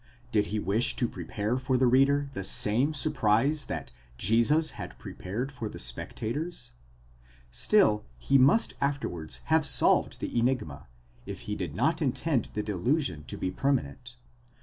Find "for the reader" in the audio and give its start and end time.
1.59-2.27